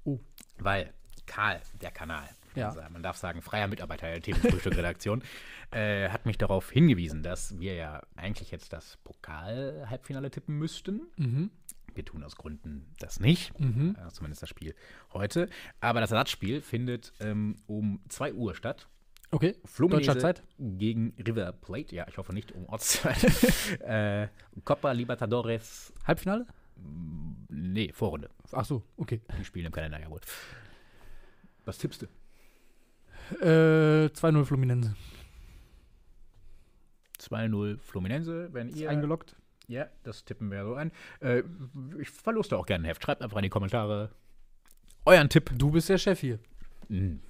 [0.04, 0.20] Oh.
[0.58, 0.94] Weil
[1.28, 2.70] Karl, der Kanal, Ja.
[2.70, 5.24] also man darf sagen, freier Mitarbeiter der Themenfrühstück-Redaktion,
[5.72, 11.02] äh, hat mich darauf hingewiesen, dass wir ja eigentlich jetzt das Pokal-Halbfinale tippen müssten.
[11.18, 11.52] mhm,
[11.94, 13.96] Wir tun aus Gründen das nicht, mhm.
[14.00, 14.76] äh, zumindest das Spiel
[15.14, 15.50] heute.
[15.80, 18.88] Aber das Ersatzspiel findet ähm, um 2 Uhr statt.
[19.32, 20.44] Okay, Fluminense deutscher Zeit.
[20.60, 21.96] gegen River Plate.
[21.96, 23.18] Ja, ich hoffe nicht um Ortszeit.
[23.82, 24.28] äh,
[24.64, 25.92] Copa Libertadores.
[26.06, 26.46] Halbfinale?
[27.50, 28.30] Nee, Vorrunde.
[28.52, 29.22] Ach so, okay.
[29.40, 30.20] Die spielen im Kalender, jawohl.
[31.66, 32.08] Was tippst du?
[33.42, 34.96] Äh, 2-0 Fluminense.
[37.20, 38.90] 2-0 Fluminense, wenn ihr.
[38.90, 39.36] Eingeloggt.
[39.68, 40.92] Ja, das tippen wir so ein.
[41.22, 41.44] Äh,
[42.00, 43.04] ich verluste auch gerne ein Heft.
[43.04, 44.12] Schreibt einfach in die Kommentare
[45.06, 45.52] euren Tipp.
[45.58, 46.40] Du bist der Chef hier.
[46.90, 47.22] Hm,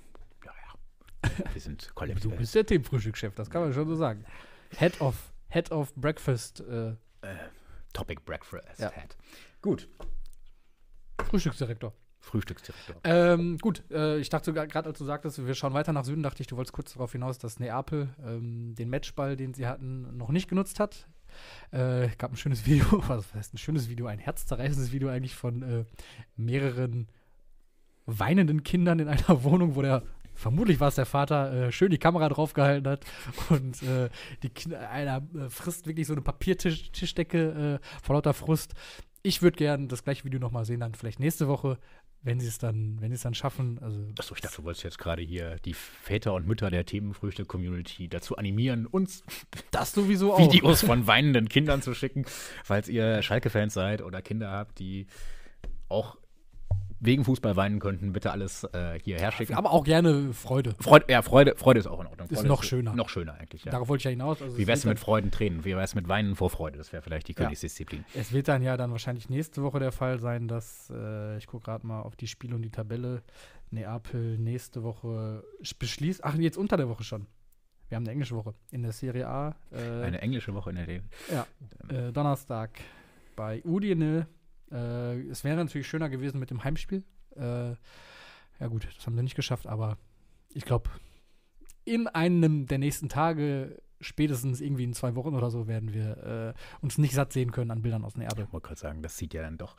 [0.44, 1.30] Ja, ja.
[1.54, 2.36] Wir sind Du kollektiv.
[2.36, 4.26] bist der Teamfrühstückchef, das kann man schon so sagen.
[4.78, 6.96] Head of, Head of Breakfast, äh,
[7.94, 8.80] Topic Breakfast.
[8.80, 8.92] Ja.
[8.92, 9.16] Hat.
[9.62, 9.88] Gut.
[11.24, 11.94] Frühstücksdirektor.
[12.24, 12.96] Frühstücksdirektor.
[13.04, 16.42] Ähm, gut, äh, ich dachte gerade, als du sagtest, wir schauen weiter nach Süden, dachte
[16.42, 20.30] ich, du wolltest kurz darauf hinaus, dass Neapel ähm, den Matchball, den sie hatten, noch
[20.30, 21.08] nicht genutzt hat.
[21.72, 25.62] Äh, gab ein schönes Video, was heißt ein schönes Video, ein herzzerreißendes Video eigentlich von
[25.64, 25.86] äh,
[26.38, 27.10] mehreren
[28.06, 31.98] weinenden Kindern in einer Wohnung, wo der vermutlich war es der Vater, äh, schön die
[31.98, 33.06] Kamera draufgehalten hat
[33.50, 34.10] und äh,
[34.42, 38.74] die einer äh, frisst wirklich so eine Papiertischdecke äh, vor lauter Frust.
[39.22, 41.78] Ich würde gerne das gleiche Video nochmal sehen, dann vielleicht nächste Woche,
[42.24, 43.80] wenn sie es dann, wenn sie es dann schaffen.
[43.82, 48.08] Also Achso, ich dachte, du wolltest jetzt gerade hier die Väter und Mütter der Themenfrüchte-Community
[48.08, 49.24] dazu animieren, uns
[49.72, 50.40] das sowieso auch.
[50.40, 52.26] Videos von weinenden Kindern zu schicken,
[52.64, 55.08] falls ihr Schalke-Fans seid oder Kinder habt, die
[55.90, 56.18] auch
[57.06, 59.54] wegen Fußball weinen könnten, bitte alles äh, hierher schicken.
[59.56, 60.76] Aber auch gerne Freude.
[60.80, 62.28] Freude, ja, Freude, Freude ist auch in Ordnung.
[62.30, 62.96] Ist Freude noch schöner.
[62.96, 63.72] Noch schöner eigentlich, ja.
[63.72, 64.42] Darauf wollte ich ja hinaus.
[64.42, 65.66] Also Wie es wär's mit Freudentränen?
[65.66, 66.78] Wie wär's mit Weinen vor Freude?
[66.78, 67.38] Das wäre vielleicht die Ja.
[67.44, 68.06] Königsdisziplin.
[68.14, 71.48] dann, es wird dann ja dann wahrscheinlich nächste Woche der Fall sein, dass äh, ich
[71.48, 73.22] gucke gerade mal auf die Spiele und die Tabelle.
[73.72, 76.24] Neapel nächste Woche sch- beschließt.
[76.24, 77.26] Ach, jetzt unter der Woche schon.
[77.90, 79.56] Wir haben eine englische Woche in der Serie A.
[79.72, 81.10] Äh, Eine englische Woche in der Leben.
[81.32, 81.46] Ja,
[81.90, 82.70] äh, Donnerstag
[83.36, 84.28] bei Udine.
[84.74, 87.04] Äh, es wäre natürlich schöner gewesen mit dem Heimspiel.
[87.36, 87.76] Äh,
[88.60, 89.98] ja gut, das haben sie nicht geschafft, aber
[90.50, 90.90] ich glaube,
[91.86, 96.60] in einem der nächsten Tage, spätestens irgendwie in zwei Wochen oder so, werden wir äh,
[96.82, 98.46] uns nicht satt sehen können an Bildern aus Neapel.
[98.46, 99.76] Ich wollte gerade sagen, das sieht ja dann doch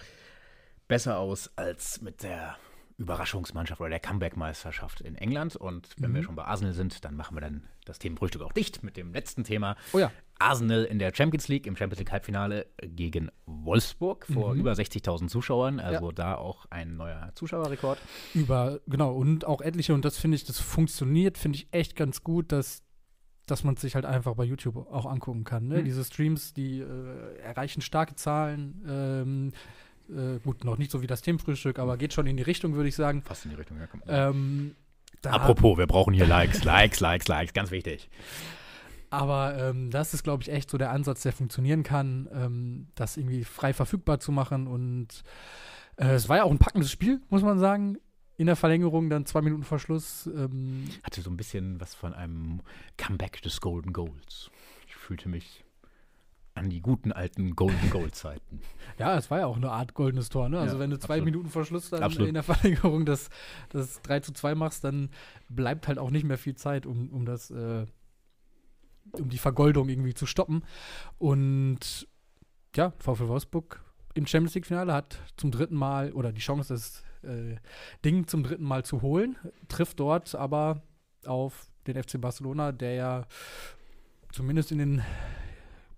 [0.89, 2.57] besser aus als mit der
[2.97, 5.57] Überraschungsmannschaft oder der Comeback-Meisterschaft in England.
[5.57, 6.15] Und wenn Mhm.
[6.15, 9.13] wir schon bei Arsenal sind, dann machen wir dann das Themenfrühstück auch dicht mit dem
[9.13, 9.77] letzten Thema.
[9.93, 14.61] Oh ja, Arsenal in der Champions League, im Champions League Halbfinale gegen Wolfsburg vor Mhm.
[14.61, 15.81] über 60.000 Zuschauern.
[15.81, 17.99] Also da auch ein neuer Zuschauerrekord.
[18.35, 22.23] über, genau, und auch etliche, und das finde ich, das funktioniert, finde ich echt ganz
[22.23, 22.83] gut, dass
[23.47, 25.69] dass man sich halt einfach bei YouTube auch angucken kann.
[25.69, 25.81] Ne?
[25.81, 25.85] Mhm.
[25.85, 28.83] Diese Streams, die äh, erreichen starke Zahlen.
[28.89, 29.53] Ähm,
[30.11, 32.89] äh, gut, noch nicht so wie das Themenfrühstück, aber geht schon in die Richtung, würde
[32.89, 33.23] ich sagen.
[33.23, 34.05] Fast in die Richtung herkommt.
[34.07, 34.75] Ähm,
[35.23, 38.09] da- Apropos, wir brauchen hier Likes, Likes, Likes, Likes, ganz wichtig.
[39.11, 43.17] Aber ähm, das ist, glaube ich, echt so der Ansatz, der funktionieren kann, ähm, das
[43.17, 44.67] irgendwie frei verfügbar zu machen.
[44.67, 45.23] Und
[45.97, 47.97] äh, es war ja auch ein packendes Spiel, muss man sagen.
[48.37, 50.27] In der Verlängerung dann zwei Minuten Verschluss.
[50.35, 52.63] Ähm, Hatte so ein bisschen was von einem
[52.97, 54.51] Comeback des Golden Goals.
[54.89, 55.64] Ich fühlte mich
[56.55, 58.61] an die guten alten Golden Goal Zeiten.
[58.99, 60.49] ja, es war ja auch eine Art goldenes Tor.
[60.49, 60.61] Ne?
[60.61, 61.25] Also, Ja, wenn du zwei absolut.
[61.25, 62.29] Minuten Verschluss dann Absolut.
[62.29, 63.29] in der Verlängerung das,
[63.71, 65.11] das 3 zu 2 machst, dann
[65.49, 67.51] bleibt halt auch nicht mehr viel Zeit, um, um das.
[67.51, 67.87] Äh,
[69.13, 70.65] um die Vergoldung irgendwie zu stoppen.
[71.19, 72.09] Und
[72.75, 73.81] ja, VfL Wolfsburg
[74.15, 77.57] im Champions League-Finale hat zum dritten Mal oder die Chance, das äh,
[78.05, 79.37] Ding zum dritten Mal zu holen,
[79.69, 80.83] trifft dort aber
[81.27, 83.27] auf den FC Barcelona, der ja
[84.33, 85.03] zumindest in den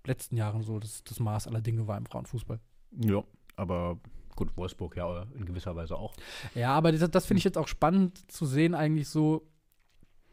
[0.07, 2.59] letzten Jahren so das, das Maß aller Dinge war im Frauenfußball.
[3.03, 3.23] Ja,
[3.55, 3.99] aber
[4.35, 6.13] gut, Wolfsburg ja in gewisser Weise auch.
[6.55, 9.47] Ja, aber das, das finde ich jetzt auch spannend zu sehen, eigentlich so,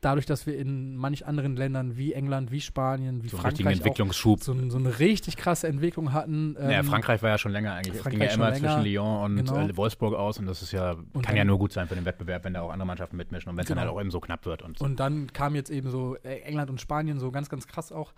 [0.03, 4.43] dadurch, dass wir in manch anderen Ländern wie England, wie Spanien, wie So Frankreich Entwicklungsschub.
[4.43, 6.55] so, so eine richtig krasse Entwicklung hatten.
[6.61, 7.95] ja, ähm, Frankreich war ja schon länger eigentlich.
[7.97, 9.59] Es ging Frankreich ja immer länger, zwischen Lyon und genau.
[9.67, 11.95] äh, Wolfsburg aus und das ist ja, Und kann ja dann- nur gut sein für
[11.95, 13.87] den Wettbewerb, wenn da auch andere Mannschaften mitmischen und wenn es dann Genau.
[13.89, 14.61] halt auch eben so knapp wird.
[14.63, 18.13] Und, Und dann kam jetzt eben so England und Spanien so ganz, ganz krass auch.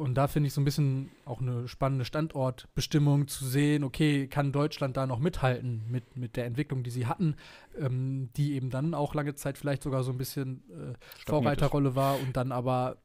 [0.00, 4.50] Und da finde ich so ein bisschen auch eine spannende Standortbestimmung zu sehen, okay, kann
[4.52, 7.36] Deutschland da noch mithalten mit, mit der Entwicklung, die sie hatten,
[7.78, 10.94] ähm, die eben dann auch lange Zeit vielleicht sogar so ein bisschen äh,
[11.26, 12.96] Vorreiterrolle war und dann aber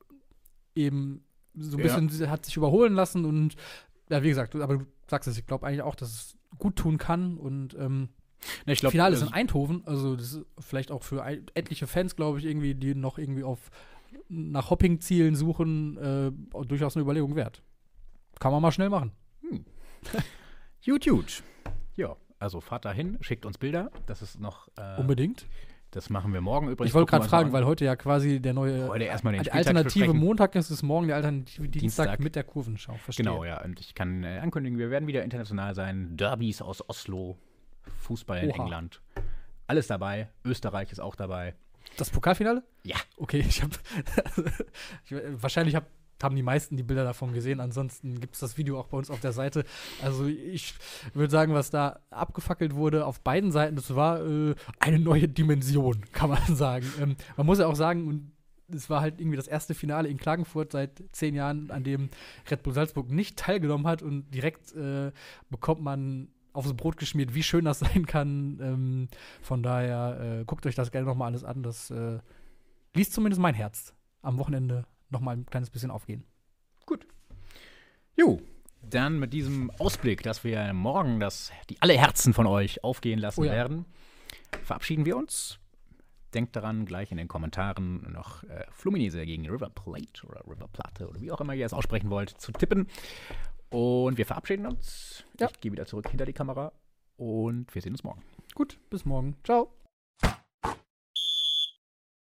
[0.76, 2.00] eben so ein Ja.
[2.00, 3.56] bisschen hat sich überholen lassen und
[4.10, 6.98] ja, wie gesagt, aber du sagst es, ich glaube eigentlich auch, dass es gut tun
[6.98, 8.10] kann und ähm,
[8.68, 11.88] Ne, ich glaube, Finale ist in Eindhoven, also das ist vielleicht auch für ein, etliche
[11.88, 13.72] Fans, glaube ich, irgendwie, die noch irgendwie auf
[14.30, 16.32] nach Hopping-Zielen suchen, äh,
[16.66, 17.62] durchaus eine Überlegung wert.
[18.40, 19.12] Kann man mal schnell machen.
[20.86, 21.42] Huge, huge.
[21.96, 23.90] Ja, also fahrt da hin, schickt uns Bilder.
[24.06, 25.48] Das ist noch, äh, Unbedingt.
[25.90, 26.90] das machen wir morgen übrigens.
[26.90, 29.68] Ich wollte gerade fragen, weil heute ja quasi der neue Heute erstmal den die Spieltag
[29.68, 30.24] Alternative besprechen.
[30.24, 32.20] Montag ist, ist morgen der Alternative Dienstag, Dienstag.
[32.20, 32.94] mit der Kurvenschau.
[32.96, 33.26] Verstehe.
[33.26, 33.64] Genau, ja.
[33.64, 36.16] Und ich kann äh, ankündigen, wir werden wieder international sein.
[36.18, 37.38] Derbys aus Oslo,
[38.02, 38.64] Fußball in Oha.
[38.64, 39.02] England.
[39.66, 40.30] Alles dabei.
[40.44, 41.56] Österreich ist auch dabei.
[41.98, 42.64] Das Pokalfinale?
[42.84, 42.98] Ja.
[43.18, 43.74] Okay, ich habe
[45.06, 45.88] ich, wahrscheinlich hab,
[46.22, 47.60] haben die meisten die Bilder davon gesehen.
[47.60, 49.64] Ansonsten gibt es das Video auch bei uns auf der Seite.
[50.02, 50.76] Also ich
[51.14, 56.04] würde sagen, was da abgefackelt wurde auf beiden Seiten, das war äh, eine neue Dimension,
[56.12, 56.92] kann man sagen.
[57.02, 58.32] Ähm, man muss ja auch sagen, und
[58.74, 62.10] es war halt irgendwie das erste Finale in Klagenfurt seit zehn Jahren, an dem
[62.50, 65.12] Red Bull Salzburg nicht teilgenommen hat und direkt äh,
[65.50, 68.60] bekommt man aufs Brot geschmiert, wie schön das sein kann.
[68.62, 69.08] Ähm,
[69.42, 71.64] von daher äh, guckt euch das gerne nochmal alles an.
[71.64, 72.20] Das äh,
[72.94, 76.24] liest zumindest mein Herz am Wochenende nochmal ein kleines bisschen aufgehen.
[76.86, 77.06] Gut.
[78.16, 78.40] Jo,
[78.90, 83.42] dann mit diesem Ausblick, dass wir morgen das, die alle Herzen von euch aufgehen lassen
[83.42, 83.52] Oh ja.
[83.52, 83.86] werden,
[84.64, 85.60] verabschieden wir uns.
[86.34, 91.08] Denkt daran, gleich in den Kommentaren noch äh, Fluminense gegen River Plate oder River Plate
[91.08, 92.88] oder wie auch immer ihr es aussprechen wollt, zu tippen.
[93.76, 95.26] Und wir verabschieden uns.
[95.38, 95.50] Ja.
[95.52, 96.72] Ich gehe wieder zurück hinter die Kamera
[97.18, 98.22] und wir sehen uns morgen.
[98.54, 99.36] Gut, bis morgen.
[99.44, 99.70] Ciao.